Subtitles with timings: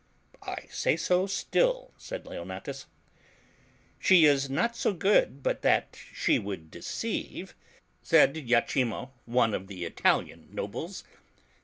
[0.47, 2.85] "I say so still," said Leonatus.•
[4.03, 7.53] "She is not so good but that she would deceive,"
[8.01, 11.03] said Iachimo» one of the Italian nobles.